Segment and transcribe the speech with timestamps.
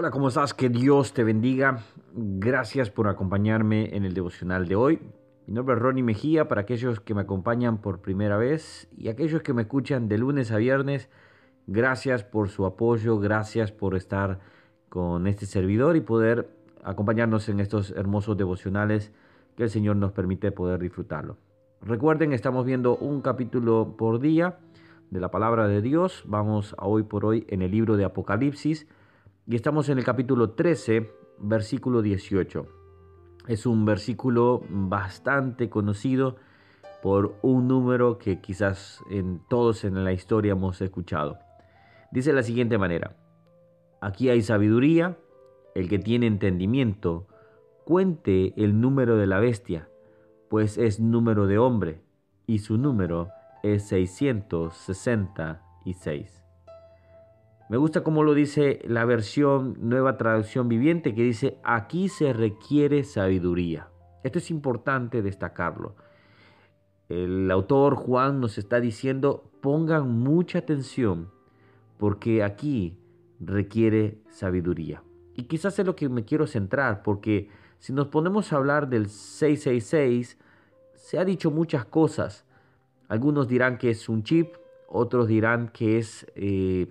[0.00, 0.54] Hola, ¿cómo estás?
[0.54, 1.80] Que Dios te bendiga.
[2.14, 4.98] Gracias por acompañarme en el devocional de hoy.
[5.46, 9.42] Mi nombre es Ronnie Mejía para aquellos que me acompañan por primera vez y aquellos
[9.42, 11.10] que me escuchan de lunes a viernes.
[11.66, 14.40] Gracias por su apoyo, gracias por estar
[14.88, 16.48] con este servidor y poder
[16.82, 19.12] acompañarnos en estos hermosos devocionales
[19.54, 21.36] que el Señor nos permite poder disfrutarlo.
[21.82, 24.60] Recuerden, estamos viendo un capítulo por día
[25.10, 26.24] de la palabra de Dios.
[26.26, 28.86] Vamos a hoy por hoy en el libro de Apocalipsis
[29.50, 32.68] y estamos en el capítulo 13, versículo 18.
[33.48, 36.36] Es un versículo bastante conocido
[37.02, 41.40] por un número que quizás en todos en la historia hemos escuchado.
[42.12, 43.16] Dice la siguiente manera,
[44.00, 45.18] aquí hay sabiduría,
[45.74, 47.26] el que tiene entendimiento,
[47.84, 49.88] cuente el número de la bestia,
[50.48, 52.02] pues es número de hombre,
[52.46, 53.30] y su número
[53.64, 56.39] es 666.
[57.70, 63.04] Me gusta cómo lo dice la versión nueva traducción viviente que dice, aquí se requiere
[63.04, 63.86] sabiduría.
[64.24, 65.94] Esto es importante destacarlo.
[67.08, 71.30] El autor Juan nos está diciendo, pongan mucha atención
[71.96, 72.98] porque aquí
[73.38, 75.04] requiere sabiduría.
[75.36, 79.08] Y quizás es lo que me quiero centrar, porque si nos ponemos a hablar del
[79.08, 80.38] 666,
[80.96, 82.44] se ha dicho muchas cosas.
[83.06, 84.56] Algunos dirán que es un chip,
[84.88, 86.88] otros dirán que es eh,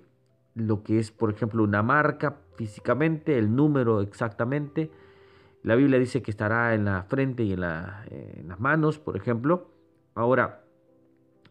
[0.54, 4.90] lo que es, por ejemplo, una marca físicamente, el número exactamente.
[5.62, 9.70] La Biblia dice que estará en la frente y en, las manos, por ejemplo.
[10.14, 10.64] Ahora,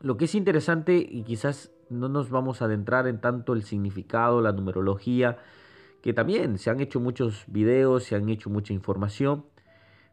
[0.02, 4.42] lo que es interesante y quizás no nos vamos a adentrar en tanto el significado,
[4.42, 5.38] la numerología,
[6.02, 9.46] que también se han hecho muchos videos, se han hecho mucha información,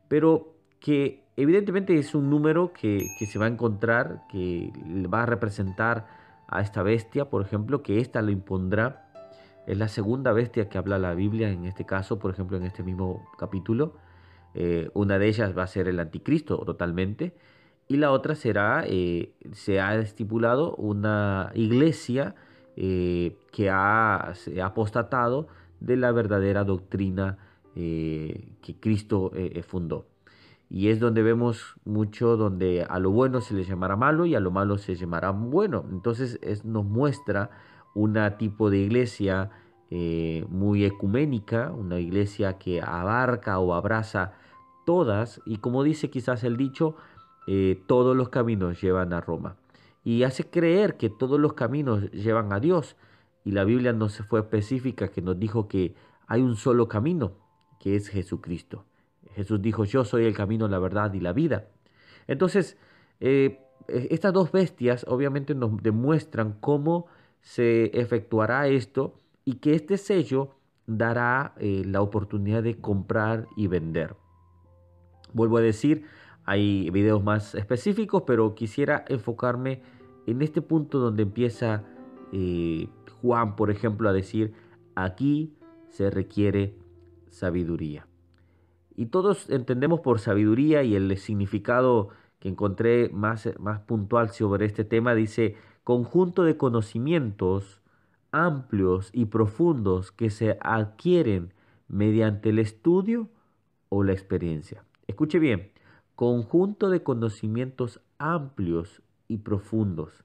[0.09, 4.73] pero que evidentemente es un número que, que se va a encontrar, que
[5.13, 6.07] va a representar
[6.49, 9.09] a esta bestia, por ejemplo, que ésta lo impondrá.
[9.67, 12.83] Es la segunda bestia que habla la Biblia en este caso, por ejemplo, en este
[12.83, 13.95] mismo capítulo.
[14.55, 17.35] Eh, una de ellas va a ser el anticristo totalmente.
[17.89, 22.35] Y la otra será, eh, se ha estipulado, una iglesia
[22.77, 25.49] eh, que ha, apostatado
[25.81, 27.39] de la verdadera doctrina
[27.75, 29.31] que Cristo
[29.69, 30.07] fundó.
[30.69, 34.41] Y es donde vemos mucho donde a lo bueno se le llamará malo y a
[34.41, 35.85] lo malo se llamará bueno.
[35.91, 37.51] Entonces es, nos muestra
[37.95, 39.51] una tipo de iglesia
[39.91, 44.33] eh, muy ecuménica, una iglesia que abarca o abraza
[44.85, 46.97] todas y como dice quizás el dicho,
[47.47, 49.57] eh, todos los caminos llevan a Roma.
[50.03, 52.97] Y hace creer que todos los caminos llevan a Dios.
[53.45, 55.95] Y la Biblia no se fue específica que nos dijo que
[56.27, 57.33] hay un solo camino,
[57.81, 58.85] que es Jesucristo.
[59.37, 61.69] Jesús dijo, yo soy el camino, la verdad y la vida.
[62.27, 62.79] Entonces,
[63.21, 67.07] eh, e, estas dos bestias obviamente nos demuestran cómo
[67.43, 69.15] se efectuará esto
[69.45, 74.17] y que este sello dará eh, la oportunidad de comprar y vender.
[75.35, 76.05] Vuelvo a decir,
[76.45, 79.83] hay videos más específicos, pero quisiera enfocarme
[80.27, 81.85] en este punto donde empieza
[82.33, 82.89] eh,
[83.21, 84.55] Juan, por ejemplo, a decir,
[84.95, 85.53] aquí
[85.91, 86.75] se requiere
[87.29, 88.07] sabiduría.
[88.97, 92.09] Y todos entendemos por sabiduría y el significado
[92.39, 97.83] que encontré más, más puntual sobre este tema dice conjunto de conocimientos
[98.33, 101.53] amplios y profundos que se adquieren
[101.89, 103.29] mediante el estudio
[103.91, 104.83] o la experiencia.
[105.07, 105.71] Escuche bien,
[106.15, 110.25] conjunto de conocimientos amplios y profundos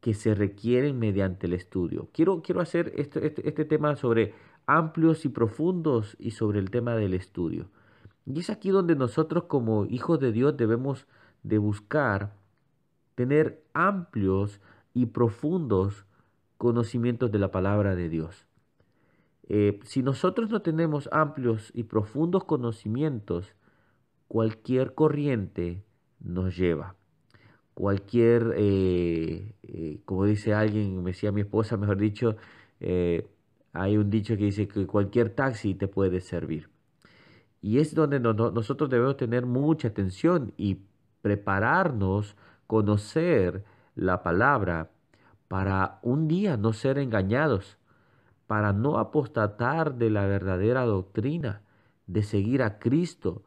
[0.00, 2.08] que se requieren mediante el estudio.
[2.12, 4.34] Quiero, quiero hacer este, este, este tema sobre
[4.66, 7.68] amplios y profundos y sobre el tema del estudio.
[8.26, 11.06] Y es aquí donde nosotros como hijos de Dios debemos
[11.42, 12.32] de buscar
[13.14, 14.60] tener amplios
[14.94, 16.04] y profundos
[16.56, 18.46] conocimientos de la palabra de Dios.
[19.48, 23.54] Eh, si nosotros no tenemos amplios y profundos conocimientos,
[24.28, 25.82] cualquier corriente
[26.20, 26.94] nos lleva.
[27.74, 32.36] Cualquier, eh, eh, como dice alguien, me decía mi esposa, mejor dicho,
[33.72, 36.70] hay un dicho que dice que cualquier taxi te puede servir.
[37.62, 40.78] Y es donde nosotros debemos tener mucha atención y
[41.22, 42.36] prepararnos,
[42.66, 43.64] conocer
[43.94, 44.90] la palabra
[45.48, 47.76] para un día no ser engañados,
[48.46, 51.62] para no apostatar de la verdadera doctrina,
[52.06, 53.44] de seguir a Cristo,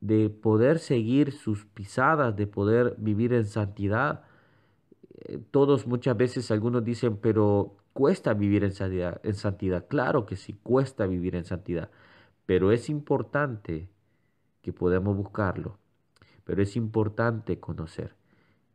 [0.00, 4.24] de poder seguir sus pisadas, de poder vivir en santidad.
[5.26, 9.86] Eh, todos muchas veces algunos dicen, pero Cuesta vivir en santidad, en santidad.
[9.86, 11.90] Claro que sí, cuesta vivir en santidad.
[12.46, 13.88] Pero es importante
[14.62, 15.78] que podamos buscarlo.
[16.44, 18.14] Pero es importante conocer.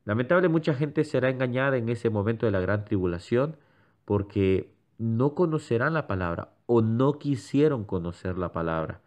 [0.05, 3.57] Lamentable mucha gente será engañada en ese momento de la gran tribulación
[4.05, 9.01] porque no conocerán la palabra o no quisieron conocer la palabra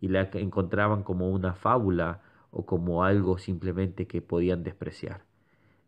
[0.00, 5.29] y la encontraban como una fábula o como algo simplemente que podían despreciar.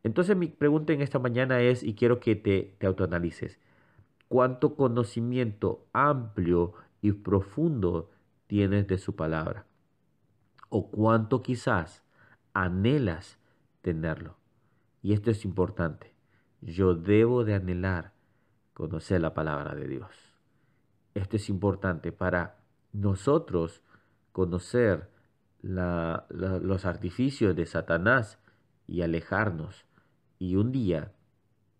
[0.04, 3.58] Entonces mi pregunta en esta mañana es, y quiero que te, te autoanalices,
[4.28, 8.10] ¿cuánto conocimiento amplio y profundo
[8.46, 9.66] tienes de su palabra?
[10.68, 12.02] ¿O cuánto quizás
[12.52, 13.38] anhelas
[13.82, 14.36] tenerlo?
[15.02, 16.14] Y esto es importante.
[16.60, 18.12] Yo debo de anhelar
[18.72, 20.32] conocer la palabra de Dios.
[21.14, 22.58] Esto es importante para
[22.92, 23.82] nosotros
[24.32, 25.10] conocer
[25.62, 28.38] los artificios de Satanás
[28.86, 29.84] y alejarnos
[30.42, 31.12] y un día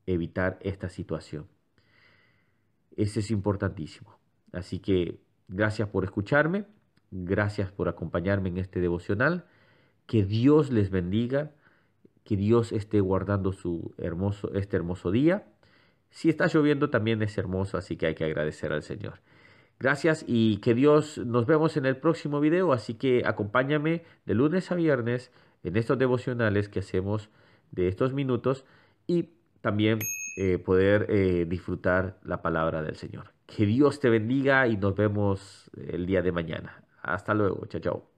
[0.07, 1.49] evitar esta situación.
[2.97, 4.17] Ese es importantísimo.
[4.53, 5.19] Así que
[5.49, 6.67] gracias por escucharme,
[7.11, 9.47] gracias por acompañarme en este devocional.
[10.07, 11.51] Que Dios les bendiga,
[12.23, 15.45] que Dios esté guardando su hermoso, este hermoso día.
[16.11, 19.23] Si está lloviendo también es hermoso, así que hay que agradecer al Señor.
[19.81, 24.71] Gracias y que Dios nos vemos en el próximo video, así que acompáñame de lunes
[24.71, 25.33] a viernes
[25.65, 27.29] en estos devocionales que hacemos
[27.73, 28.65] de estos minutos
[29.07, 29.31] y
[29.61, 29.99] también
[30.37, 33.35] eh, poder eh, disfrutar la palabra del Señor.
[33.47, 36.85] Que Dios te bendiga y nos vemos el día de mañana.
[37.03, 37.67] Hasta luego.
[37.67, 38.12] Chao, chao.